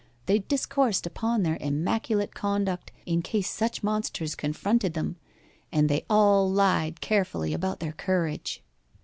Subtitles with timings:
[0.25, 5.17] They discoursed upon their immaculate conduct in case such monsters confronted them,
[5.71, 8.63] and they all lied carefully about their courage.